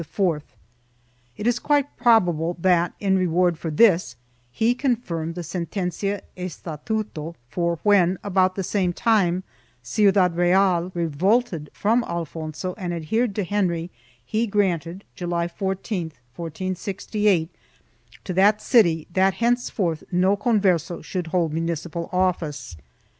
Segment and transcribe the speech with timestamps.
[0.15, 0.41] 1
[1.37, 4.15] It is quite probable that, in reward for this,
[4.51, 9.43] he confirmed the Sen tencia Estatuto for when, about the same time,
[9.83, 13.91] Ciudad Real revolted from Alfonso and adhered to Henry,
[14.25, 17.51] he granted, July 14, 1468,
[18.23, 22.75] to that city that thenceforward no Converse should hold municipal office.